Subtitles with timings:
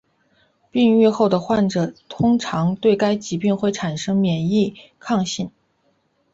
[0.71, 5.51] 病愈后的患者通常对该疾病会产生免疫抗性。